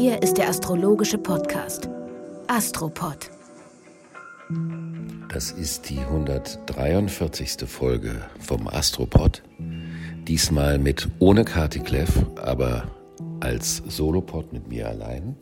Hier 0.00 0.22
ist 0.22 0.38
der 0.38 0.48
astrologische 0.48 1.18
Podcast 1.18 1.88
Astropod. 2.46 3.32
Das 5.28 5.50
ist 5.50 5.90
die 5.90 5.98
143. 5.98 7.68
Folge 7.68 8.22
vom 8.38 8.68
Astropod. 8.68 9.42
Diesmal 10.28 10.78
mit 10.78 11.08
ohne 11.18 11.44
Kati 11.44 11.80
Kleff, 11.80 12.12
aber 12.36 12.88
als 13.40 13.78
Solopod 13.88 14.52
mit 14.52 14.68
mir 14.68 14.88
allein. 14.88 15.34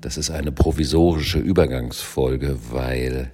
Das 0.00 0.16
ist 0.16 0.30
eine 0.30 0.52
provisorische 0.52 1.40
Übergangsfolge, 1.40 2.56
weil 2.70 3.32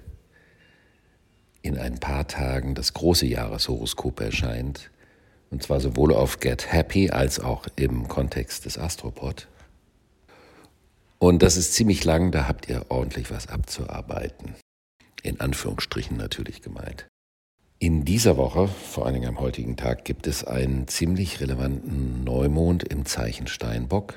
in 1.61 1.77
ein 1.77 1.99
paar 1.99 2.27
Tagen 2.27 2.73
das 2.73 2.95
große 2.95 3.27
Jahreshoroskop 3.27 4.19
erscheint. 4.19 4.89
Und 5.55 5.63
zwar 5.63 5.79
sowohl 5.79 6.13
auf 6.13 6.41
Get 6.41 6.73
Happy 6.73 7.11
als 7.11 7.39
auch 7.39 7.65
im 7.77 8.09
Kontext 8.09 8.65
des 8.65 8.77
Astropod. 8.77 9.47
Und 11.17 11.43
das 11.43 11.55
ist 11.55 11.73
ziemlich 11.73 12.03
lang, 12.03 12.33
da 12.33 12.45
habt 12.45 12.67
ihr 12.67 12.87
ordentlich 12.89 13.31
was 13.31 13.47
abzuarbeiten. 13.47 14.55
In 15.23 15.39
Anführungsstrichen 15.39 16.17
natürlich 16.17 16.61
gemeint. 16.61 17.07
In 17.79 18.03
dieser 18.03 18.35
Woche, 18.35 18.67
vor 18.67 19.05
allen 19.05 19.13
Dingen 19.13 19.29
am 19.29 19.39
heutigen 19.39 19.77
Tag, 19.77 20.03
gibt 20.03 20.27
es 20.27 20.43
einen 20.43 20.89
ziemlich 20.89 21.39
relevanten 21.39 22.25
Neumond 22.25 22.83
im 22.83 23.05
Zeichen 23.05 23.47
Steinbock 23.47 24.15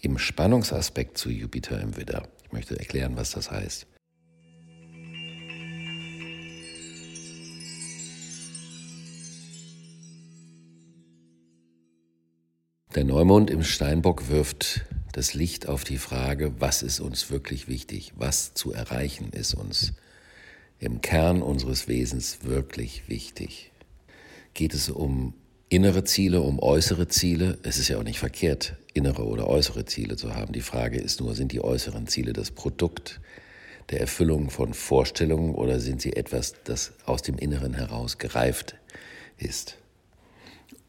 im 0.00 0.16
Spannungsaspekt 0.16 1.18
zu 1.18 1.28
Jupiter 1.28 1.78
im 1.82 1.98
Widder. 1.98 2.26
Ich 2.46 2.52
möchte 2.52 2.78
erklären, 2.78 3.14
was 3.14 3.32
das 3.32 3.50
heißt. 3.50 3.86
Der 12.94 13.04
Neumond 13.04 13.50
im 13.50 13.62
Steinbock 13.62 14.30
wirft 14.30 14.86
das 15.12 15.34
Licht 15.34 15.68
auf 15.68 15.84
die 15.84 15.98
Frage, 15.98 16.54
was 16.58 16.82
ist 16.82 17.00
uns 17.00 17.30
wirklich 17.30 17.68
wichtig, 17.68 18.14
was 18.16 18.54
zu 18.54 18.72
erreichen 18.72 19.28
ist 19.30 19.52
uns 19.52 19.92
im 20.78 21.02
Kern 21.02 21.42
unseres 21.42 21.86
Wesens 21.86 22.38
wirklich 22.44 23.06
wichtig. 23.06 23.72
Geht 24.54 24.72
es 24.72 24.88
um 24.88 25.34
innere 25.68 26.04
Ziele, 26.04 26.40
um 26.40 26.60
äußere 26.60 27.08
Ziele? 27.08 27.58
Es 27.62 27.76
ist 27.76 27.88
ja 27.88 27.98
auch 27.98 28.04
nicht 28.04 28.20
verkehrt, 28.20 28.76
innere 28.94 29.26
oder 29.26 29.48
äußere 29.48 29.84
Ziele 29.84 30.16
zu 30.16 30.34
haben. 30.34 30.54
Die 30.54 30.62
Frage 30.62 30.98
ist 30.98 31.20
nur, 31.20 31.34
sind 31.34 31.52
die 31.52 31.62
äußeren 31.62 32.06
Ziele 32.06 32.32
das 32.32 32.52
Produkt 32.52 33.20
der 33.90 34.00
Erfüllung 34.00 34.48
von 34.48 34.72
Vorstellungen 34.72 35.54
oder 35.54 35.78
sind 35.78 36.00
sie 36.00 36.14
etwas, 36.14 36.54
das 36.64 36.92
aus 37.04 37.20
dem 37.20 37.36
Inneren 37.36 37.74
heraus 37.74 38.16
gereift 38.16 38.76
ist? 39.36 39.76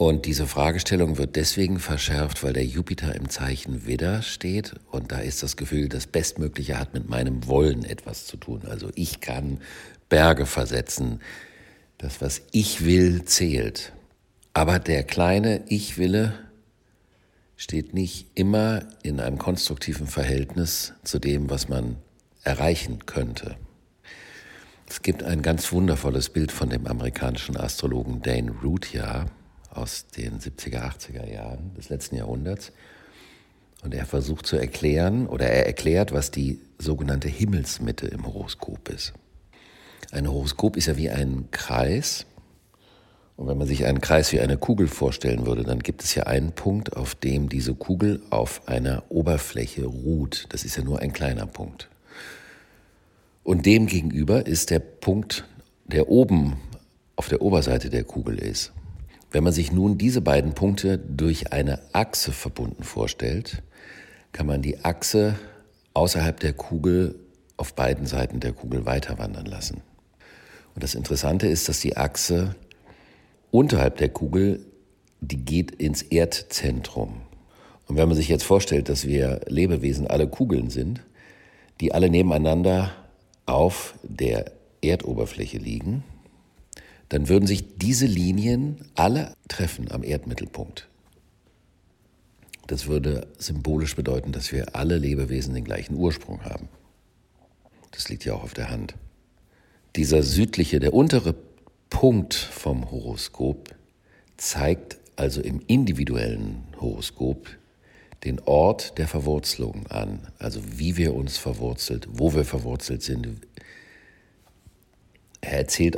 Und 0.02 0.26
diese 0.26 0.48
Fragestellung 0.48 1.18
wird 1.18 1.36
deswegen 1.36 1.78
verschärft, 1.78 2.42
weil 2.42 2.54
der 2.54 2.64
Jupiter 2.64 3.14
im 3.16 3.28
Zeichen 3.28 3.86
Widder 3.86 4.22
steht 4.22 4.76
und 4.92 5.12
da 5.12 5.20
ist 5.20 5.44
das 5.44 5.58
Gefühl, 5.58 5.90
das 5.90 6.08
Bestmögliche 6.08 6.80
hat 6.80 6.94
mit 6.94 7.10
meinem 7.10 7.48
Wollen 7.48 7.84
etwas 7.84 8.26
zu 8.26 8.38
tun. 8.38 8.62
Also 8.66 8.92
ich 8.96 9.20
kann 9.20 9.60
Berge 10.08 10.46
versetzen. 10.46 11.20
Das, 11.98 12.22
was 12.22 12.44
ich 12.54 12.86
will, 12.86 13.26
zählt. 13.26 13.92
Aber 14.54 14.80
der 14.80 15.04
kleine 15.04 15.64
Ich-Wille 15.68 16.34
steht 17.58 17.94
nicht 17.94 18.28
immer 18.36 18.84
in 19.04 19.20
einem 19.20 19.38
konstruktiven 19.38 20.08
Verhältnis 20.08 20.94
zu 21.04 21.20
dem, 21.20 21.50
was 21.50 21.68
man 21.68 21.98
erreichen 22.46 23.06
könnte. 23.06 23.58
Es 24.88 25.02
gibt 25.02 25.24
ein 25.24 25.42
ganz 25.42 25.74
wundervolles 25.74 26.30
Bild 26.30 26.54
von 26.54 26.70
dem 26.70 26.88
amerikanischen 26.88 27.58
Astrologen 27.58 28.22
Dane 28.22 28.52
Rutia 28.64 29.26
aus 29.72 30.08
den 30.08 30.40
70er, 30.40 30.82
80er 30.82 31.32
Jahren 31.32 31.74
des 31.76 31.90
letzten 31.90 32.16
Jahrhunderts. 32.16 32.72
Und 33.84 33.94
er 33.94 34.06
versucht 34.06 34.46
zu 34.46 34.58
erklären 34.58 35.28
oder 35.28 35.48
er 35.48 35.66
erklärt, 35.66 36.12
was 36.12 36.32
die 36.32 36.60
sogenannte 36.78 37.30
Himmelsmitte 37.30 38.08
im 38.08 38.26
Horoskop 38.26 38.90
ist. 38.90 39.14
Ein 40.12 40.28
Horoskop 40.28 40.76
ist 40.76 40.88
ja 40.88 40.98
wie 40.98 41.10
ein 41.10 41.50
Kreis 41.52 42.26
und 43.40 43.48
wenn 43.48 43.58
man 43.58 43.68
sich 43.68 43.86
einen 43.86 44.02
Kreis 44.02 44.34
wie 44.34 44.42
eine 44.42 44.58
Kugel 44.58 44.90
vorstellen 44.90 45.46
würde, 45.46 45.64
dann 45.64 45.80
gibt 45.80 46.04
es 46.04 46.14
ja 46.14 46.24
einen 46.24 46.52
Punkt, 46.52 46.98
auf 46.98 47.16
dem 47.16 47.48
diese 47.48 47.74
Kugel 47.74 48.22
auf 48.32 48.68
einer 48.68 49.04
Oberfläche 49.08 49.86
ruht. 49.86 50.48
Das 50.50 50.66
ist 50.66 50.76
ja 50.76 50.84
nur 50.84 51.00
ein 51.00 51.14
kleiner 51.14 51.46
Punkt. 51.46 51.88
Und 53.44 53.66
dem 53.66 53.88
gegenüber 53.88 54.46
ist 54.46 54.72
der 54.72 54.80
Punkt, 54.80 55.46
der 55.86 56.10
oben 56.10 56.58
auf 57.16 57.30
der 57.30 57.42
Oberseite 57.42 57.90
der 57.90 58.04
Kugel 58.04 58.38
ist. 58.40 58.74
Wenn 59.32 59.44
man 59.44 59.54
sich 59.54 59.72
nun 59.72 59.98
diese 59.98 60.22
beiden 60.22 60.54
Punkte 60.54 60.98
durch 60.98 61.54
eine 61.54 61.80
Achse 61.94 62.32
verbunden 62.32 62.84
vorstellt, 62.84 63.62
kann 64.32 64.48
man 64.48 64.62
die 64.62 64.84
Achse 64.84 65.36
außerhalb 65.94 66.40
der 66.40 66.54
Kugel 66.54 67.16
auf 67.58 67.74
beiden 67.74 68.06
Seiten 68.06 68.40
der 68.40 68.54
Kugel 68.54 68.86
weiter 68.86 69.18
wandern 69.20 69.46
lassen. 69.46 69.82
Und 70.74 70.84
das 70.84 70.96
Interessante 70.96 71.48
ist, 71.48 71.70
dass 71.70 71.80
die 71.80 71.98
Achse 71.98 72.56
unterhalb 73.52 73.98
der 73.98 74.10
Kugel, 74.10 74.66
die 75.22 75.38
geht 75.38 75.72
ins 75.72 76.02
Erdzentrum. 76.02 77.22
Und 77.88 77.98
wenn 77.98 78.08
man 78.08 78.16
sich 78.16 78.30
jetzt 78.30 78.44
vorstellt, 78.44 78.88
dass 78.88 79.06
wir 79.06 79.42
Lebewesen 79.48 80.08
alle 80.08 80.28
Kugeln 80.28 80.70
sind, 80.70 81.02
die 81.82 81.94
alle 81.94 82.10
nebeneinander 82.10 82.92
auf 83.46 83.96
der 84.04 84.52
Erdoberfläche 84.82 85.58
liegen, 85.58 86.04
dann 87.10 87.28
würden 87.28 87.48
sich 87.48 87.78
diese 87.78 88.06
Linien 88.06 88.86
alle 88.96 89.34
treffen 89.48 89.92
am 89.92 90.04
Erdmittelpunkt. 90.04 90.88
Das 92.68 92.86
würde 92.88 93.28
symbolisch 93.40 93.96
bedeuten, 93.96 94.32
dass 94.32 94.52
wir 94.52 94.76
alle 94.76 94.98
Lebewesen 94.98 95.56
den 95.56 95.64
gleichen 95.64 95.96
Ursprung 95.96 96.44
haben. 96.46 96.70
Das 97.92 98.10
liegt 98.10 98.26
ja 98.26 98.36
auch 98.36 98.44
auf 98.44 98.54
der 98.54 98.70
Hand. 98.70 98.94
Dieser 99.96 100.22
südliche, 100.22 100.80
der 100.80 100.94
untere 100.94 101.34
Punkt 101.90 102.36
vom 102.36 102.92
Horoskop 102.92 103.74
zeigt 104.38 104.98
also 105.16 105.42
im 105.42 105.62
individuellen 105.66 106.64
Horoskop 106.80 107.48
den 108.24 108.40
Ort 108.42 108.98
der 108.98 109.08
Verwurzelung 109.08 109.88
an, 109.88 110.28
also 110.38 110.62
wie 110.66 110.98
wir 110.98 111.16
uns 111.16 111.38
verwurzelt, 111.38 112.08
wo 112.12 112.34
wir 112.34 112.46
verwurzelt 112.46 113.02
sind. 113.02 113.28
Er 115.42 115.60
erzählt. 115.60 115.98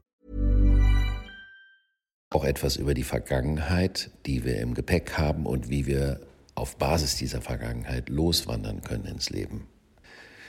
Auch 2.33 2.45
etwas 2.45 2.77
über 2.77 2.93
die 2.93 3.03
Vergangenheit, 3.03 4.09
die 4.25 4.45
wir 4.45 4.59
im 4.61 4.73
Gepäck 4.73 5.17
haben 5.17 5.45
und 5.45 5.69
wie 5.69 5.85
wir 5.85 6.21
auf 6.55 6.77
Basis 6.77 7.17
dieser 7.17 7.41
Vergangenheit 7.41 8.07
loswandern 8.07 8.81
können 8.81 9.05
ins 9.05 9.29
Leben. 9.29 9.67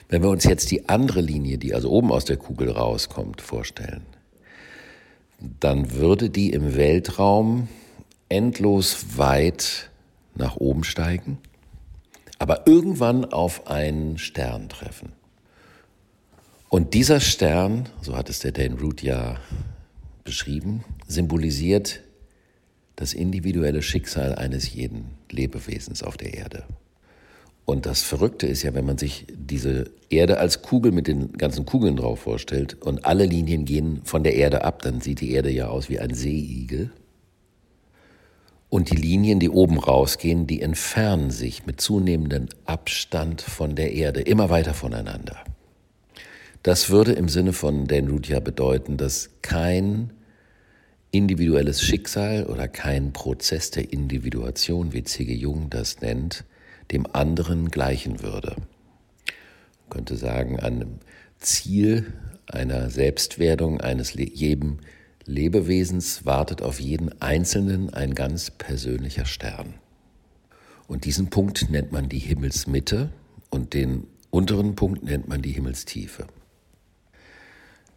Wenn 0.08 0.22
wir 0.22 0.30
uns 0.30 0.44
jetzt 0.44 0.70
die 0.70 0.88
andere 0.88 1.20
Linie, 1.20 1.58
die 1.58 1.74
also 1.74 1.90
oben 1.90 2.12
aus 2.12 2.24
der 2.24 2.36
Kugel 2.36 2.70
rauskommt, 2.70 3.40
vorstellen, 3.40 4.06
dann 5.58 5.92
würde 5.92 6.30
die 6.30 6.50
im 6.50 6.76
Weltraum 6.76 7.66
endlos 8.28 9.18
weit 9.18 9.90
nach 10.36 10.56
oben 10.56 10.84
steigen, 10.84 11.38
aber 12.38 12.66
irgendwann 12.66 13.24
auf 13.24 13.66
einen 13.66 14.18
Stern 14.18 14.68
treffen. 14.68 15.12
Und 16.68 16.94
dieser 16.94 17.18
Stern, 17.18 17.88
so 18.00 18.16
hat 18.16 18.30
es 18.30 18.38
der 18.38 18.52
Dane 18.52 18.78
Root 18.80 19.02
ja 19.02 19.36
beschrieben, 20.24 20.84
symbolisiert 21.06 22.00
das 22.96 23.14
individuelle 23.14 23.82
Schicksal 23.82 24.34
eines 24.34 24.72
jeden 24.72 25.06
Lebewesens 25.30 26.02
auf 26.02 26.16
der 26.16 26.34
Erde. 26.34 26.64
Und 27.64 27.86
das 27.86 28.02
Verrückte 28.02 28.46
ist 28.46 28.62
ja, 28.62 28.74
wenn 28.74 28.84
man 28.84 28.98
sich 28.98 29.26
diese 29.32 29.90
Erde 30.10 30.38
als 30.38 30.62
Kugel 30.62 30.92
mit 30.92 31.06
den 31.06 31.32
ganzen 31.32 31.64
Kugeln 31.64 31.96
drauf 31.96 32.20
vorstellt 32.20 32.74
und 32.82 33.04
alle 33.04 33.24
Linien 33.24 33.64
gehen 33.64 34.00
von 34.04 34.24
der 34.24 34.34
Erde 34.34 34.64
ab, 34.64 34.82
dann 34.82 35.00
sieht 35.00 35.20
die 35.20 35.32
Erde 35.32 35.50
ja 35.50 35.68
aus 35.68 35.88
wie 35.88 36.00
ein 36.00 36.12
Seeigel. 36.12 36.90
Und 38.68 38.90
die 38.90 38.96
Linien, 38.96 39.38
die 39.38 39.50
oben 39.50 39.78
rausgehen, 39.78 40.46
die 40.46 40.62
entfernen 40.62 41.30
sich 41.30 41.66
mit 41.66 41.80
zunehmendem 41.80 42.48
Abstand 42.64 43.42
von 43.42 43.76
der 43.76 43.92
Erde 43.92 44.22
immer 44.22 44.50
weiter 44.50 44.74
voneinander. 44.74 45.44
Das 46.62 46.90
würde 46.90 47.12
im 47.12 47.28
Sinne 47.28 47.52
von 47.52 47.86
Dan 47.86 48.08
Ruth 48.08 48.28
ja 48.28 48.38
bedeuten, 48.38 48.96
dass 48.96 49.30
kein 49.42 50.12
individuelles 51.10 51.82
Schicksal 51.82 52.46
oder 52.46 52.68
kein 52.68 53.12
Prozess 53.12 53.70
der 53.70 53.92
Individuation, 53.92 54.92
wie 54.92 55.02
C.G. 55.02 55.34
Jung 55.34 55.70
das 55.70 56.00
nennt, 56.00 56.44
dem 56.92 57.06
anderen 57.12 57.70
gleichen 57.70 58.22
würde. 58.22 58.56
Man 58.56 59.90
könnte 59.90 60.16
sagen, 60.16 60.60
an 60.60 61.00
Ziel 61.38 62.12
einer 62.46 62.90
Selbstwerdung 62.90 63.80
eines 63.80 64.14
jedem 64.14 64.78
Lebewesens 65.24 66.24
wartet 66.24 66.62
auf 66.62 66.80
jeden 66.80 67.20
Einzelnen 67.20 67.92
ein 67.92 68.14
ganz 68.14 68.50
persönlicher 68.50 69.24
Stern. 69.24 69.74
Und 70.86 71.04
diesen 71.04 71.28
Punkt 71.28 71.70
nennt 71.70 71.92
man 71.92 72.08
die 72.08 72.18
Himmelsmitte 72.18 73.10
und 73.50 73.74
den 73.74 74.06
unteren 74.30 74.76
Punkt 74.76 75.02
nennt 75.04 75.28
man 75.28 75.42
die 75.42 75.52
Himmelstiefe. 75.52 76.26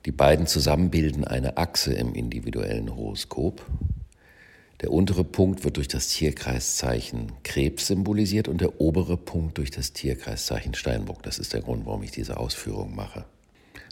Die 0.05 0.11
beiden 0.11 0.45
zusammen 0.45 0.91
bilden 0.91 1.23
eine 1.23 1.57
Achse 1.57 1.91
im 1.93 2.13
individuellen 2.13 2.95
Horoskop. 2.95 3.65
Der 4.81 4.91
untere 4.91 5.23
Punkt 5.23 5.63
wird 5.63 5.77
durch 5.77 5.87
das 5.87 6.09
Tierkreiszeichen 6.09 7.31
Krebs 7.43 7.87
symbolisiert 7.87 8.47
und 8.47 8.61
der 8.61 8.79
obere 8.79 9.17
Punkt 9.17 9.57
durch 9.57 9.71
das 9.71 9.93
Tierkreiszeichen 9.93 10.75
Steinbock. 10.75 11.23
Das 11.23 11.39
ist 11.39 11.53
der 11.53 11.61
Grund, 11.61 11.87
warum 11.87 12.03
ich 12.03 12.11
diese 12.11 12.37
Ausführung 12.37 12.95
mache. 12.95 13.25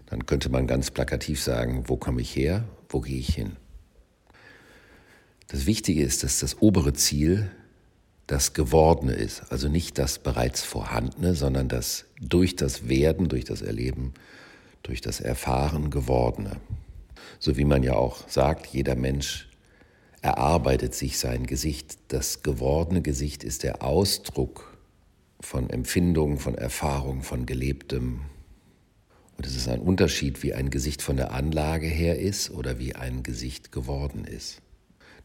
Dann 0.05 0.27
könnte 0.27 0.49
man 0.49 0.67
ganz 0.67 0.91
plakativ 0.91 1.41
sagen, 1.41 1.85
wo 1.87 1.97
komme 1.97 2.21
ich 2.21 2.35
her, 2.35 2.65
wo 2.89 3.01
gehe 3.01 3.17
ich 3.17 3.33
hin. 3.33 3.55
Das 5.47 5.65
Wichtige 5.65 6.03
ist, 6.03 6.21
dass 6.21 6.39
das 6.39 6.61
obere 6.61 6.93
Ziel 6.93 7.49
das 8.27 8.53
Gewordene 8.53 9.13
ist, 9.13 9.51
also 9.51 9.67
nicht 9.67 9.97
das 9.97 10.19
bereits 10.19 10.61
Vorhandene, 10.61 11.33
sondern 11.33 11.69
das 11.69 12.05
durch 12.21 12.55
das 12.55 12.87
Werden, 12.87 13.29
durch 13.29 13.45
das 13.45 13.61
Erleben 13.61 14.13
durch 14.83 15.01
das 15.01 15.19
Erfahren 15.19 15.89
gewordene. 15.89 16.57
So 17.39 17.57
wie 17.57 17.65
man 17.65 17.83
ja 17.83 17.95
auch 17.95 18.27
sagt, 18.29 18.67
jeder 18.67 18.95
Mensch 18.95 19.49
erarbeitet 20.21 20.93
sich 20.93 21.17
sein 21.17 21.45
Gesicht. 21.45 21.97
Das 22.09 22.43
gewordene 22.43 23.01
Gesicht 23.01 23.43
ist 23.43 23.63
der 23.63 23.83
Ausdruck 23.83 24.77
von 25.39 25.69
Empfindungen, 25.69 26.37
von 26.37 26.55
Erfahrungen, 26.55 27.23
von 27.23 27.45
Gelebtem. 27.45 28.21
Und 29.37 29.45
es 29.45 29.55
ist 29.55 29.67
ein 29.67 29.81
Unterschied, 29.81 30.43
wie 30.43 30.53
ein 30.53 30.69
Gesicht 30.69 31.01
von 31.01 31.17
der 31.17 31.33
Anlage 31.33 31.87
her 31.87 32.19
ist 32.19 32.51
oder 32.51 32.79
wie 32.79 32.95
ein 32.95 33.23
Gesicht 33.23 33.71
geworden 33.71 34.25
ist. 34.25 34.61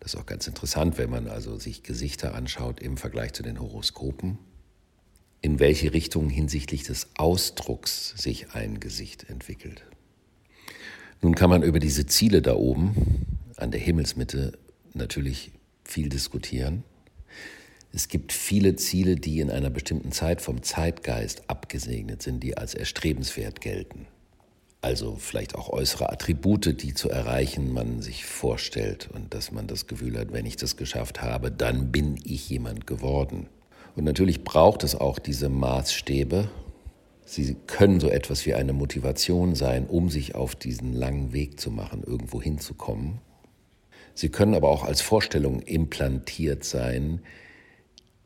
Das 0.01 0.15
ist 0.15 0.21
auch 0.21 0.27
ganz 0.27 0.47
interessant, 0.47 0.99
wenn 0.99 1.11
man 1.11 1.29
also 1.29 1.59
sich 1.59 1.83
Gesichter 1.83 2.35
anschaut 2.35 2.81
im 2.81 2.97
Vergleich 2.97 3.33
zu 3.33 3.43
den 3.43 3.61
Horoskopen 3.61 4.39
in 5.41 5.61
welche 5.61 5.93
Richtung 5.93 6.29
hinsichtlich 6.29 6.83
des 6.83 7.09
Ausdrucks 7.17 8.15
sich 8.17 8.53
ein 8.55 8.81
Gesicht 8.81 9.29
entwickelt. 9.31 9.85
Nun 11.21 11.35
kann 11.35 11.51
man 11.51 11.63
über 11.63 11.79
diese 11.79 12.07
Ziele 12.07 12.43
da 12.43 12.55
oben 12.55 13.27
an 13.57 13.71
der 13.71 13.81
Himmelsmitte 13.81 14.59
natürlich 14.95 15.53
viel 15.85 16.09
diskutieren. 16.09 16.85
Es 17.93 18.09
gibt 18.09 18.33
viele 18.33 18.77
Ziele, 18.77 19.17
die 19.17 19.41
in 19.41 19.51
einer 19.51 19.71
bestimmten 19.71 20.13
Zeit 20.13 20.43
vom 20.43 20.63
Zeitgeist 20.63 21.49
abgesegnet 21.49 22.23
sind, 22.23 22.43
die 22.43 22.57
als 22.57 22.75
erstrebenswert 22.75 23.61
gelten. 23.61 24.07
Also 24.81 25.17
vielleicht 25.17 25.57
auch 25.57 25.71
äußere 25.71 26.13
Attribute, 26.13 26.81
die 26.83 26.95
zu 26.95 27.11
erreichen 27.11 27.73
man 27.73 28.01
sich 28.01 28.25
vorstellt 28.25 29.09
und 29.13 29.35
dass 29.35 29.51
man 29.51 29.67
das 29.67 29.89
Gefühl 29.89 30.17
hat, 30.19 30.33
wenn 30.33 30.47
ich 30.47 30.57
das 30.57 30.77
geschafft 30.77 31.21
habe, 31.21 31.51
dann 31.51 31.91
bin 31.91 32.17
ich 32.23 32.49
jemand 32.49 32.87
geworden. 32.87 33.49
Und 33.99 34.05
natürlich 34.05 34.45
braucht 34.45 34.85
es 34.85 34.95
auch 34.95 35.19
diese 35.19 35.49
Maßstäbe. 35.49 36.49
Sie 37.27 37.57
können 37.67 37.99
so 37.99 38.09
etwas 38.09 38.47
wie 38.47 38.55
eine 38.55 38.73
Motivation 38.73 39.57
sein, 39.57 39.89
um 39.89 40.09
sich 40.09 40.37
auf 40.37 40.55
diesen 40.55 40.93
langen 40.93 41.33
Weg 41.33 41.59
zu 41.59 41.73
machen, 41.73 42.05
irgendwo 42.07 42.41
hinzukommen. 42.41 43.19
Sie 44.15 44.29
können 44.29 44.55
aber 44.55 44.69
auch 44.69 44.85
als 44.85 45.01
Vorstellung 45.01 45.63
implantiert 45.63 46.63
sein, 46.63 47.23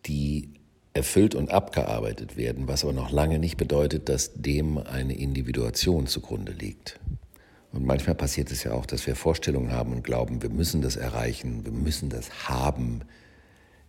die 0.04 0.50
erfüllt 0.92 1.34
und 1.34 1.50
abgearbeitet 1.50 2.36
werden, 2.36 2.68
was 2.68 2.84
aber 2.84 2.92
noch 2.92 3.10
lange 3.10 3.38
nicht 3.38 3.56
bedeutet, 3.56 4.10
dass 4.10 4.34
dem 4.34 4.76
eine 4.76 5.16
Individuation 5.16 6.06
zugrunde 6.06 6.52
liegt. 6.52 7.00
Und 7.72 7.86
manchmal 7.86 8.14
passiert 8.14 8.52
es 8.52 8.62
ja 8.62 8.74
auch, 8.74 8.84
dass 8.84 9.06
wir 9.06 9.16
Vorstellungen 9.16 9.72
haben 9.72 9.92
und 9.92 10.04
glauben, 10.04 10.42
wir 10.42 10.50
müssen 10.50 10.82
das 10.82 10.96
erreichen, 10.96 11.64
wir 11.64 11.72
müssen 11.72 12.10
das 12.10 12.46
haben, 12.46 13.00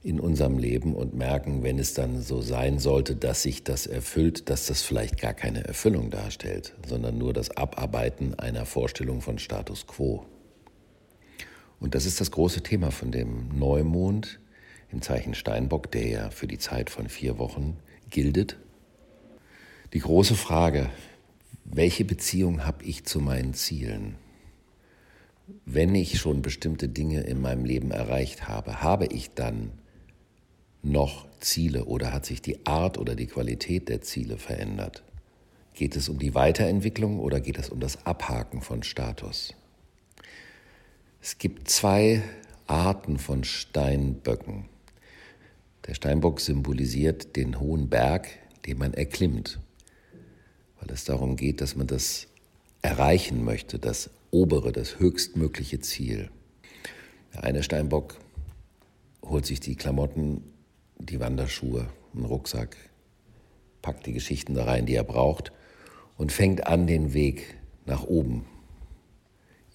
in 0.03 0.19
unserem 0.19 0.57
Leben 0.57 0.93
und 0.95 1.13
merken, 1.13 1.63
wenn 1.63 1.79
es 1.79 1.93
dann 1.93 2.21
so 2.21 2.41
sein 2.41 2.77
sollte, 2.77 3.15
dass 3.15 3.41
sich 3.41 3.63
das 3.63 3.87
erfüllt, 3.87 4.49
dass 4.49 4.65
das 4.65 4.81
vielleicht 4.81 5.19
gar 5.19 5.33
keine 5.33 5.63
Erfüllung 5.63 6.09
darstellt, 6.09 6.75
sondern 6.85 7.17
nur 7.17 7.31
das 7.31 7.51
Abarbeiten 7.51 8.37
einer 8.37 8.65
Vorstellung 8.65 9.21
von 9.21 9.39
Status 9.39 9.87
quo. 9.87 10.25
Und 11.79 11.95
das 11.95 12.05
ist 12.05 12.19
das 12.19 12.31
große 12.31 12.63
Thema 12.63 12.91
von 12.91 13.11
dem 13.11 13.47
Neumond 13.57 14.39
im 14.91 15.01
Zeichen 15.01 15.33
Steinbock, 15.33 15.89
der 15.91 16.07
ja 16.07 16.29
für 16.29 16.47
die 16.47 16.57
Zeit 16.57 16.89
von 16.89 17.07
vier 17.07 17.39
Wochen 17.39 17.77
gildet. 18.09 18.57
Die 19.93 19.99
große 19.99 20.35
Frage, 20.35 20.89
welche 21.63 22.03
Beziehung 22.03 22.65
habe 22.65 22.83
ich 22.83 23.05
zu 23.05 23.19
meinen 23.19 23.53
Zielen? 23.53 24.15
Wenn 25.65 25.95
ich 25.95 26.19
schon 26.19 26.41
bestimmte 26.41 26.89
Dinge 26.89 27.21
in 27.21 27.41
meinem 27.41 27.63
Leben 27.63 27.91
erreicht 27.91 28.47
habe, 28.49 28.81
habe 28.81 29.05
ich 29.05 29.33
dann 29.33 29.71
noch 30.83 31.25
Ziele 31.39 31.85
oder 31.85 32.13
hat 32.13 32.25
sich 32.25 32.41
die 32.41 32.65
Art 32.65 32.97
oder 32.97 33.15
die 33.15 33.27
Qualität 33.27 33.89
der 33.89 34.01
Ziele 34.01 34.37
verändert? 34.37 35.03
Geht 35.73 35.95
es 35.95 36.07
um 36.07 36.19
die 36.19 36.35
Weiterentwicklung 36.35 37.19
oder 37.19 37.39
geht 37.39 37.57
es 37.57 37.69
um 37.69 37.79
das 37.79 38.05
Abhaken 38.05 38.61
von 38.61 38.83
Status? 38.83 39.55
Es 41.21 41.37
gibt 41.37 41.69
zwei 41.69 42.21
Arten 42.67 43.17
von 43.17 43.43
Steinböcken. 43.43 44.65
Der 45.87 45.95
Steinbock 45.95 46.39
symbolisiert 46.39 47.35
den 47.35 47.59
hohen 47.59 47.89
Berg, 47.89 48.27
den 48.65 48.77
man 48.77 48.93
erklimmt, 48.93 49.59
weil 50.79 50.91
es 50.91 51.05
darum 51.05 51.35
geht, 51.35 51.61
dass 51.61 51.75
man 51.75 51.87
das 51.87 52.27
erreichen 52.81 53.43
möchte, 53.43 53.79
das 53.79 54.09
obere, 54.31 54.71
das 54.71 54.99
höchstmögliche 54.99 55.79
Ziel. 55.79 56.29
Der 57.33 57.43
eine 57.43 57.63
Steinbock 57.63 58.17
holt 59.23 59.45
sich 59.45 59.59
die 59.59 59.75
Klamotten 59.75 60.43
die 60.97 61.19
Wanderschuhe, 61.19 61.87
einen 62.13 62.25
Rucksack, 62.25 62.77
packt 63.81 64.05
die 64.05 64.13
Geschichten 64.13 64.53
da 64.53 64.65
rein, 64.65 64.85
die 64.85 64.95
er 64.95 65.03
braucht 65.03 65.51
und 66.17 66.31
fängt 66.31 66.67
an, 66.67 66.87
den 66.87 67.13
Weg 67.13 67.57
nach 67.85 68.03
oben 68.03 68.45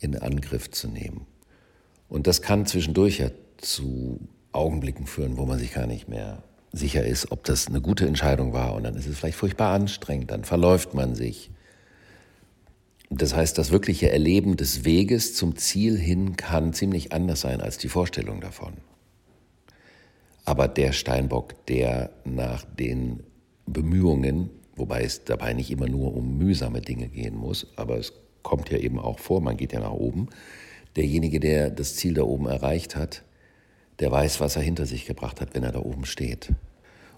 in 0.00 0.16
Angriff 0.16 0.70
zu 0.70 0.88
nehmen. 0.88 1.26
Und 2.08 2.26
das 2.26 2.42
kann 2.42 2.66
zwischendurch 2.66 3.18
ja 3.18 3.30
zu 3.58 4.20
Augenblicken 4.52 5.06
führen, 5.06 5.36
wo 5.36 5.44
man 5.44 5.58
sich 5.58 5.74
gar 5.74 5.86
nicht 5.86 6.08
mehr 6.08 6.42
sicher 6.72 7.04
ist, 7.04 7.32
ob 7.32 7.44
das 7.44 7.66
eine 7.66 7.80
gute 7.80 8.06
Entscheidung 8.06 8.52
war. 8.52 8.74
Und 8.74 8.84
dann 8.84 8.94
ist 8.94 9.06
es 9.06 9.18
vielleicht 9.18 9.36
furchtbar 9.36 9.74
anstrengend, 9.74 10.30
dann 10.30 10.44
verläuft 10.44 10.94
man 10.94 11.14
sich. 11.14 11.50
Das 13.10 13.34
heißt, 13.34 13.56
das 13.56 13.70
wirkliche 13.70 14.10
Erleben 14.10 14.56
des 14.56 14.84
Weges 14.84 15.34
zum 15.34 15.56
Ziel 15.56 15.98
hin 15.98 16.36
kann 16.36 16.74
ziemlich 16.74 17.12
anders 17.12 17.40
sein 17.40 17.60
als 17.60 17.78
die 17.78 17.88
Vorstellung 17.88 18.40
davon. 18.40 18.74
Aber 20.48 20.66
der 20.66 20.92
Steinbock, 20.92 21.66
der 21.66 22.08
nach 22.24 22.64
den 22.64 23.22
Bemühungen, 23.66 24.48
wobei 24.76 25.02
es 25.02 25.24
dabei 25.24 25.52
nicht 25.52 25.70
immer 25.70 25.88
nur 25.88 26.14
um 26.14 26.38
mühsame 26.38 26.80
Dinge 26.80 27.08
gehen 27.08 27.36
muss, 27.36 27.66
aber 27.76 27.98
es 27.98 28.14
kommt 28.42 28.70
ja 28.70 28.78
eben 28.78 28.98
auch 28.98 29.18
vor, 29.18 29.42
man 29.42 29.58
geht 29.58 29.74
ja 29.74 29.80
nach 29.80 29.92
oben, 29.92 30.30
derjenige, 30.96 31.38
der 31.38 31.68
das 31.68 31.96
Ziel 31.96 32.14
da 32.14 32.22
oben 32.22 32.46
erreicht 32.46 32.96
hat, 32.96 33.24
der 33.98 34.10
weiß, 34.10 34.40
was 34.40 34.56
er 34.56 34.62
hinter 34.62 34.86
sich 34.86 35.04
gebracht 35.04 35.42
hat, 35.42 35.54
wenn 35.54 35.64
er 35.64 35.72
da 35.72 35.80
oben 35.80 36.06
steht. 36.06 36.54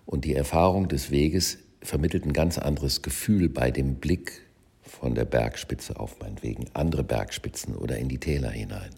Und 0.07 0.25
die 0.25 0.35
Erfahrung 0.35 0.89
des 0.89 1.13
Weges 1.13 1.59
vermittelt 1.83 2.27
ein 2.27 2.33
ganz 2.33 2.59
anderes 2.59 3.01
Gefühl 3.01 3.49
bei 3.49 3.71
dem 3.71 4.01
Blick 4.01 4.43
von 4.83 5.15
der 5.15 5.25
Bergspitze 5.25 6.01
auf 6.01 6.19
meinetwegen 6.19 6.65
andere 6.75 7.05
Bergspitzen 7.05 7.77
oder 7.77 7.97
in 7.97 8.09
die 8.09 8.19
Täler 8.19 8.51
hinein. 8.51 8.91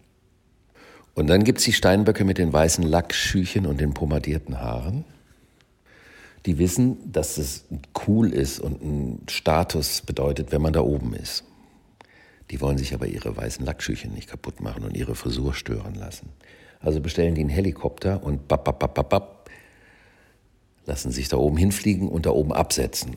Und 1.15 1.27
dann 1.27 1.43
gibt 1.43 1.59
es 1.59 1.65
die 1.65 1.73
Steinböcke 1.73 2.23
mit 2.25 2.37
den 2.37 2.51
weißen 2.51 2.83
Lackschüchen 2.83 3.65
und 3.65 3.79
den 3.79 3.93
pomadierten 3.93 4.59
Haaren. 4.59 5.05
Die 6.45 6.57
wissen, 6.57 6.97
dass 7.11 7.37
es 7.37 7.65
cool 8.07 8.33
ist 8.33 8.59
und 8.59 8.81
ein 8.83 9.21
Status 9.29 10.01
bedeutet, 10.01 10.51
wenn 10.51 10.61
man 10.61 10.73
da 10.73 10.81
oben 10.81 11.13
ist. 11.13 11.45
Die 12.51 12.59
wollen 12.59 12.77
sich 12.77 12.93
aber 12.93 13.07
ihre 13.07 13.37
weißen 13.37 13.65
Lackschüchen 13.65 14.13
nicht 14.13 14.29
kaputt 14.29 14.59
machen 14.59 14.83
und 14.83 14.97
ihre 14.97 15.15
Frisur 15.15 15.53
stören 15.53 15.95
lassen. 15.95 16.29
Also 16.79 16.99
bestellen 16.99 17.35
die 17.35 17.41
einen 17.41 17.49
Helikopter 17.49 18.23
und 18.23 18.47
bap, 18.47 18.65
bap, 18.65 18.79
bap, 18.79 18.93
bap, 18.95 19.09
bap, 19.09 19.49
lassen 20.85 21.11
sich 21.11 21.29
da 21.29 21.37
oben 21.37 21.55
hinfliegen 21.55 22.09
und 22.09 22.25
da 22.25 22.31
oben 22.31 22.51
absetzen. 22.51 23.15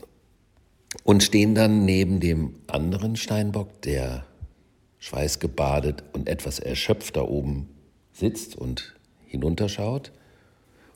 Und 1.03 1.21
stehen 1.21 1.53
dann 1.53 1.83
neben 1.83 2.21
dem 2.21 2.55
anderen 2.67 3.17
Steinbock, 3.17 3.81
der 3.81 4.25
schweißgebadet 4.99 6.03
und 6.13 6.29
etwas 6.29 6.59
erschöpft 6.59 7.17
da 7.17 7.23
oben 7.23 7.67
sitzt 8.17 8.55
und 8.55 8.95
hinunterschaut 9.25 10.11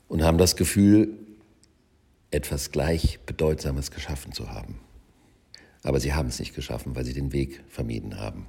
und 0.08 0.22
haben 0.22 0.38
das 0.38 0.56
Gefühl, 0.56 1.16
etwas 2.30 2.70
gleich 2.70 3.20
Bedeutsames 3.26 3.90
geschaffen 3.90 4.32
zu 4.32 4.50
haben. 4.50 4.80
Aber 5.82 6.00
sie 6.00 6.14
haben 6.14 6.28
es 6.28 6.38
nicht 6.38 6.54
geschaffen, 6.54 6.96
weil 6.96 7.04
sie 7.04 7.12
den 7.12 7.32
Weg 7.32 7.62
vermieden 7.68 8.18
haben. 8.18 8.46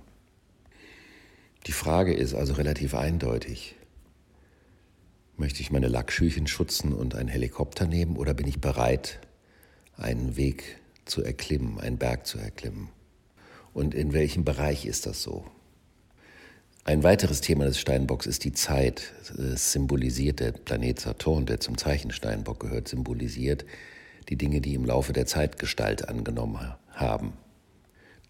Die 1.67 1.71
Frage 1.71 2.13
ist 2.13 2.33
also 2.33 2.53
relativ 2.53 2.93
eindeutig. 2.93 3.75
Möchte 5.37 5.61
ich 5.61 5.71
meine 5.71 5.87
Lackschüchen 5.87 6.47
schützen 6.47 6.93
und 6.93 7.15
einen 7.15 7.29
Helikopter 7.29 7.85
nehmen 7.85 8.17
oder 8.17 8.33
bin 8.33 8.47
ich 8.47 8.61
bereit, 8.61 9.19
einen 9.97 10.35
Weg 10.35 10.79
zu 11.05 11.23
erklimmen, 11.23 11.79
einen 11.79 11.97
Berg 11.97 12.27
zu 12.27 12.37
erklimmen? 12.37 12.89
Und 13.73 13.95
in 13.95 14.13
welchem 14.13 14.43
Bereich 14.43 14.85
ist 14.85 15.05
das 15.05 15.23
so? 15.23 15.45
Ein 16.85 17.01
weiteres 17.03 17.39
Thema 17.39 17.63
des 17.63 17.79
Steinbocks 17.79 18.25
ist 18.25 18.43
die 18.43 18.51
Zeit. 18.51 19.13
Es 19.37 19.71
symbolisiert 19.71 20.41
der 20.41 20.51
Planet 20.51 20.99
Saturn, 20.99 21.45
der 21.45 21.61
zum 21.61 21.77
Zeichen 21.77 22.11
Steinbock 22.11 22.59
gehört, 22.59 22.89
symbolisiert 22.89 23.63
die 24.27 24.35
Dinge, 24.35 24.59
die 24.59 24.73
im 24.73 24.83
Laufe 24.83 25.13
der 25.13 25.25
Zeit 25.25 25.59
Gestalt 25.59 26.09
angenommen 26.09 26.73
haben, 26.89 27.33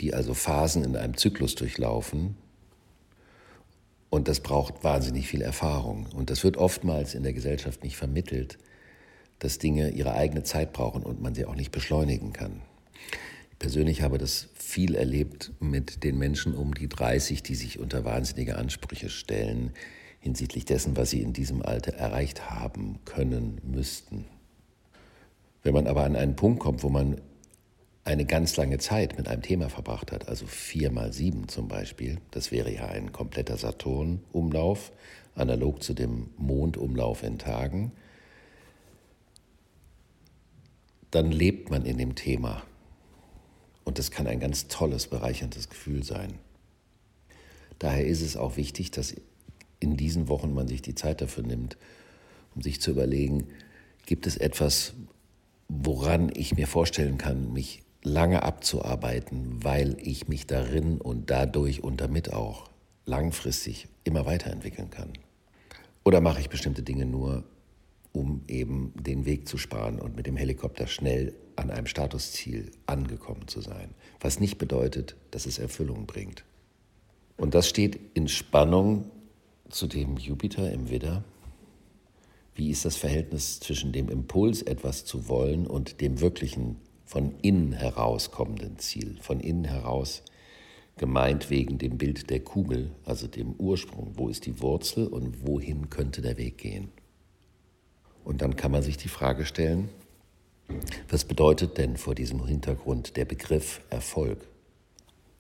die 0.01 0.13
also 0.13 0.35
Phasen 0.35 0.83
in 0.83 0.95
einem 0.95 1.17
Zyklus 1.17 1.55
durchlaufen. 1.55 2.37
Und 4.11 4.27
das 4.27 4.39
braucht 4.39 4.83
wahnsinnig 4.83 5.27
viel 5.27 5.41
Erfahrung. 5.41 6.05
Und 6.13 6.29
das 6.29 6.43
wird 6.43 6.57
oftmals 6.57 7.15
in 7.15 7.23
der 7.23 7.33
Gesellschaft 7.33 7.83
nicht 7.83 7.97
vermittelt, 7.97 8.59
dass 9.39 9.57
Dinge 9.57 9.89
ihre 9.89 10.13
eigene 10.13 10.43
Zeit 10.43 10.73
brauchen 10.73 11.01
und 11.01 11.19
man 11.23 11.33
sie 11.33 11.45
auch 11.45 11.55
nicht 11.55 11.71
beschleunigen 11.71 12.33
kann 12.33 12.61
persönlich 13.63 14.01
habe 14.01 14.17
das 14.17 14.49
viel 14.55 14.93
erlebt 14.93 15.53
mit 15.61 16.03
den 16.03 16.17
Menschen 16.17 16.53
um 16.53 16.73
die 16.73 16.89
30, 16.89 17.43
die 17.43 17.55
sich 17.55 17.79
unter 17.79 18.03
wahnsinnige 18.03 18.57
Ansprüche 18.57 19.07
stellen 19.07 19.71
hinsichtlich 20.19 20.65
dessen, 20.65 20.97
was 20.97 21.11
sie 21.11 21.21
in 21.21 21.31
diesem 21.31 21.61
Alter 21.61 21.93
erreicht 21.93 22.49
haben 22.51 22.99
können, 23.05 23.61
müssten. 23.63 24.25
Wenn 25.63 25.73
man 25.73 25.87
aber 25.87 26.03
an 26.03 26.17
einen 26.17 26.35
Punkt 26.35 26.59
kommt, 26.59 26.83
wo 26.83 26.89
man 26.89 27.21
eine 28.03 28.25
ganz 28.25 28.57
lange 28.57 28.79
Zeit 28.79 29.17
mit 29.17 29.29
einem 29.29 29.41
Thema 29.41 29.69
verbracht 29.69 30.11
hat, 30.11 30.27
also 30.27 30.45
vier 30.45 30.91
mal 30.91 31.13
sieben 31.13 31.47
zum 31.47 31.69
Beispiel, 31.69 32.17
das 32.31 32.51
wäre 32.51 32.69
ja 32.69 32.87
ein 32.89 33.13
kompletter 33.13 33.55
Saturn-Umlauf, 33.55 34.91
analog 35.35 35.81
zu 35.81 35.93
dem 35.93 36.31
Mondumlauf 36.35 37.23
in 37.23 37.37
Tagen, 37.37 37.93
dann 41.11 41.31
lebt 41.31 41.69
man 41.69 41.85
in 41.85 41.97
dem 41.97 42.15
Thema 42.15 42.63
und 43.83 43.99
das 43.99 44.11
kann 44.11 44.27
ein 44.27 44.39
ganz 44.39 44.67
tolles, 44.67 45.07
bereicherndes 45.07 45.69
Gefühl 45.69 46.03
sein. 46.03 46.33
Daher 47.79 48.05
ist 48.05 48.21
es 48.21 48.37
auch 48.37 48.57
wichtig, 48.57 48.91
dass 48.91 49.15
in 49.79 49.97
diesen 49.97 50.29
Wochen 50.29 50.53
man 50.53 50.67
sich 50.67 50.81
die 50.81 50.95
Zeit 50.95 51.21
dafür 51.21 51.43
nimmt, 51.43 51.77
um 52.55 52.61
sich 52.61 52.79
zu 52.79 52.91
überlegen, 52.91 53.47
gibt 54.05 54.27
es 54.27 54.37
etwas, 54.37 54.93
woran 55.67 56.31
ich 56.33 56.55
mir 56.55 56.67
vorstellen 56.67 57.17
kann, 57.17 57.51
mich 57.51 57.83
lange 58.03 58.43
abzuarbeiten, 58.43 59.63
weil 59.63 59.97
ich 59.99 60.27
mich 60.27 60.47
darin 60.47 60.99
und 60.99 61.29
dadurch 61.29 61.83
und 61.83 62.01
damit 62.01 62.31
auch 62.31 62.69
langfristig 63.05 63.87
immer 64.03 64.25
weiterentwickeln 64.25 64.89
kann? 64.89 65.09
Oder 66.05 66.21
mache 66.21 66.41
ich 66.41 66.49
bestimmte 66.49 66.83
Dinge 66.83 67.05
nur, 67.05 67.43
um 68.13 68.41
eben 68.47 68.93
den 68.95 69.25
Weg 69.25 69.47
zu 69.47 69.57
sparen 69.57 69.99
und 69.99 70.15
mit 70.15 70.27
dem 70.27 70.37
Helikopter 70.37 70.87
schnell 70.87 71.33
an 71.55 71.69
einem 71.69 71.87
Statusziel 71.87 72.71
angekommen 72.85 73.47
zu 73.47 73.61
sein, 73.61 73.89
was 74.19 74.39
nicht 74.39 74.57
bedeutet, 74.57 75.15
dass 75.31 75.45
es 75.45 75.59
Erfüllung 75.59 76.05
bringt. 76.05 76.45
Und 77.37 77.55
das 77.55 77.67
steht 77.67 77.99
in 78.13 78.27
Spannung 78.27 79.11
zu 79.69 79.87
dem 79.87 80.17
Jupiter 80.17 80.71
im 80.71 80.89
Widder. 80.89 81.23
Wie 82.55 82.69
ist 82.69 82.85
das 82.85 82.95
Verhältnis 82.95 83.59
zwischen 83.59 83.91
dem 83.91 84.09
Impuls, 84.09 84.61
etwas 84.61 85.05
zu 85.05 85.27
wollen, 85.27 85.65
und 85.65 85.99
dem 85.99 86.21
wirklichen 86.21 86.77
von 87.05 87.33
innen 87.41 87.73
heraus 87.73 88.29
kommenden 88.29 88.77
Ziel? 88.77 89.17
Von 89.21 89.39
innen 89.39 89.65
heraus 89.65 90.21
gemeint 90.97 91.49
wegen 91.49 91.79
dem 91.79 91.97
Bild 91.97 92.29
der 92.29 92.41
Kugel, 92.41 92.91
also 93.05 93.25
dem 93.25 93.53
Ursprung. 93.57 94.11
Wo 94.15 94.29
ist 94.29 94.45
die 94.45 94.61
Wurzel 94.61 95.07
und 95.07 95.47
wohin 95.47 95.89
könnte 95.89 96.21
der 96.21 96.37
Weg 96.37 96.59
gehen? 96.59 96.89
Und 98.23 98.41
dann 98.41 98.55
kann 98.55 98.71
man 98.71 98.83
sich 98.83 98.97
die 98.97 99.09
Frage 99.09 99.45
stellen, 99.45 99.89
was 101.09 101.25
bedeutet 101.25 101.77
denn 101.77 101.97
vor 101.97 102.15
diesem 102.15 102.45
Hintergrund 102.45 103.17
der 103.17 103.25
Begriff 103.25 103.81
Erfolg 103.89 104.47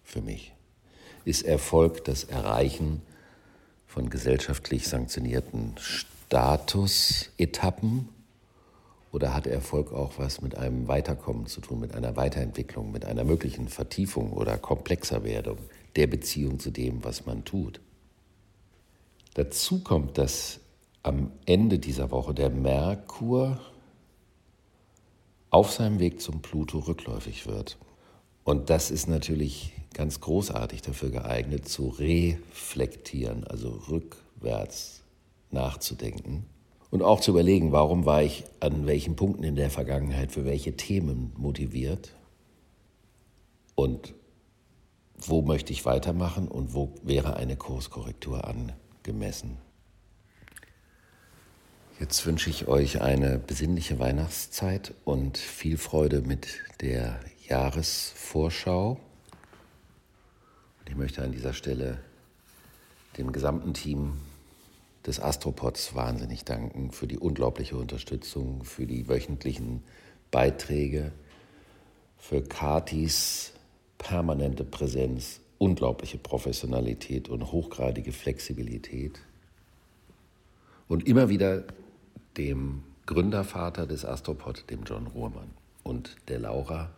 für 0.03 0.21
mich? 0.21 0.53
Ist 1.25 1.43
Erfolg 1.43 2.03
das 2.03 2.25
Erreichen 2.25 3.01
von 3.87 4.09
gesellschaftlich 4.09 4.87
sanktionierten 4.87 5.75
Statusetappen 5.77 8.09
oder 9.11 9.33
hat 9.33 9.47
Erfolg 9.47 9.93
auch 9.93 10.13
was 10.17 10.41
mit 10.41 10.57
einem 10.57 10.87
Weiterkommen 10.87 11.45
zu 11.45 11.61
tun, 11.61 11.79
mit 11.79 11.93
einer 11.93 12.15
Weiterentwicklung, 12.15 12.91
mit 12.91 13.05
einer 13.05 13.23
möglichen 13.23 13.69
Vertiefung 13.69 14.33
oder 14.33 14.57
komplexer 14.57 15.23
Werdung 15.23 15.59
der 15.95 16.07
Beziehung 16.07 16.59
zu 16.59 16.71
dem, 16.71 17.03
was 17.03 17.25
man 17.25 17.45
tut? 17.45 17.79
Dazu 19.35 19.83
kommt, 19.83 20.17
dass 20.17 20.59
am 21.03 21.31
Ende 21.45 21.79
dieser 21.79 22.11
Woche 22.11 22.33
der 22.33 22.49
Merkur 22.49 23.59
auf 25.49 25.71
seinem 25.71 25.99
Weg 25.99 26.21
zum 26.21 26.41
Pluto 26.41 26.79
rückläufig 26.79 27.45
wird. 27.45 27.77
Und 28.43 28.69
das 28.69 28.89
ist 28.89 29.07
natürlich 29.07 29.73
ganz 29.93 30.19
großartig 30.19 30.81
dafür 30.81 31.11
geeignet, 31.11 31.67
zu 31.67 31.89
reflektieren, 31.89 33.43
also 33.43 33.69
rückwärts 33.89 35.03
nachzudenken 35.51 36.45
und 36.93 37.01
auch 37.01 37.21
zu 37.21 37.31
überlegen, 37.31 37.71
warum 37.71 38.05
war 38.05 38.21
ich 38.21 38.43
an 38.59 38.85
welchen 38.85 39.15
Punkten 39.15 39.43
in 39.43 39.55
der 39.55 39.71
Vergangenheit 39.71 40.31
für 40.31 40.45
welche 40.45 40.77
Themen 40.77 41.33
motiviert 41.37 42.13
und 43.73 44.13
wo 45.17 45.41
möchte 45.41 45.73
ich 45.73 45.85
weitermachen 45.85 46.47
und 46.47 46.75
wo 46.75 46.93
wäre 47.01 47.35
eine 47.35 47.55
Kurskorrektur 47.55 48.43
angemessen. 48.47 49.57
Jetzt 51.99 52.25
wünsche 52.25 52.49
ich 52.49 52.67
euch 52.67 53.01
eine 53.01 53.37
besinnliche 53.37 53.99
Weihnachtszeit 53.99 54.95
und 55.05 55.37
viel 55.37 55.77
Freude 55.77 56.21
mit 56.21 56.47
der 56.81 57.19
Jahresvorschau. 57.47 58.99
Ich 60.89 60.95
möchte 60.95 61.21
an 61.21 61.31
dieser 61.31 61.53
Stelle 61.53 61.99
dem 63.17 63.31
gesamten 63.31 63.75
Team 63.75 64.13
des 65.05 65.19
Astropods 65.19 65.93
wahnsinnig 65.93 66.43
danken 66.43 66.91
für 66.91 67.05
die 67.05 67.19
unglaubliche 67.19 67.77
Unterstützung, 67.77 68.63
für 68.63 68.87
die 68.87 69.07
wöchentlichen 69.07 69.83
Beiträge, 70.31 71.11
für 72.17 72.41
Katis 72.41 73.53
permanente 73.99 74.63
Präsenz, 74.63 75.41
unglaubliche 75.59 76.17
Professionalität 76.17 77.29
und 77.29 77.51
hochgradige 77.51 78.11
Flexibilität. 78.11 79.21
Und 80.87 81.07
immer 81.07 81.29
wieder 81.29 81.63
dem 82.37 82.83
Gründervater 83.05 83.85
des 83.85 84.05
Astropod, 84.05 84.69
dem 84.69 84.83
John 84.83 85.07
Ruhrmann, 85.07 85.51
und 85.83 86.15
der 86.29 86.39
Laura, 86.39 86.89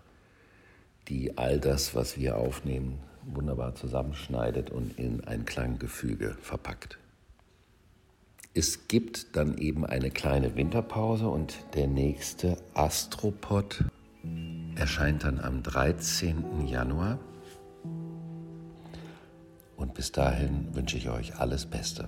die 1.08 1.38
all 1.38 1.60
das, 1.60 1.96
was 1.96 2.18
wir 2.18 2.38
aufnehmen, 2.38 3.00
wunderbar 3.24 3.76
zusammenschneidet 3.76 4.70
und 4.70 4.98
in 5.00 5.24
ein 5.24 5.46
Klanggefüge 5.46 6.38
verpackt. 6.42 7.00
Es 8.54 8.88
gibt 8.88 9.36
dann 9.36 9.58
eben 9.58 9.86
eine 9.86 10.12
kleine 10.12 10.56
Winterpause 10.56 11.28
und 11.28 11.58
der 11.74 11.88
nächste 11.88 12.58
Astropod 12.74 13.84
erscheint 14.76 15.24
dann 15.24 15.40
am 15.40 15.62
13. 15.62 16.66
Januar. 16.68 17.20
Und 19.76 19.94
bis 19.94 20.12
dahin 20.12 20.74
wünsche 20.74 20.98
ich 20.98 21.10
euch 21.10 21.38
alles 21.38 21.66
Beste. 21.66 22.08